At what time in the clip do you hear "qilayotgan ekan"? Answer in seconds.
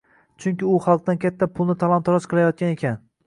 2.33-2.99